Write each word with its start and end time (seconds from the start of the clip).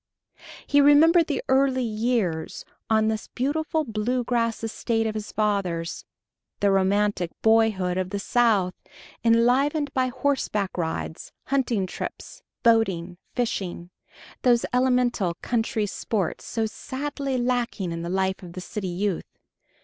He 0.65 0.81
remembered 0.81 1.27
the 1.27 1.43
early 1.47 1.83
years 1.83 2.65
on 2.89 3.07
this 3.07 3.27
beautiful 3.27 3.83
Blue 3.83 4.23
Grass 4.23 4.63
estate 4.63 5.05
of 5.05 5.13
his 5.13 5.31
father's... 5.31 6.05
the 6.59 6.71
romantic 6.71 7.29
boyhood 7.43 7.99
of 7.99 8.09
the 8.09 8.17
South, 8.17 8.73
enlivened 9.23 9.93
by 9.93 10.07
horseback 10.07 10.75
rides, 10.75 11.31
hunting 11.43 11.85
trips, 11.85 12.41
boating, 12.63 13.19
fishing 13.35 13.91
those 14.41 14.65
elemental 14.73 15.35
country 15.43 15.85
sports 15.85 16.45
so 16.45 16.65
sadly 16.65 17.37
lacking 17.37 17.91
in 17.91 18.01
the 18.01 18.09
life 18.09 18.41
of 18.41 18.53
the 18.53 18.59
city 18.61 18.87
youth 18.87 19.37